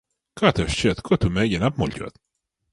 [0.41, 2.21] Kā tev šķiet, ko tu mēģini apmuļķot?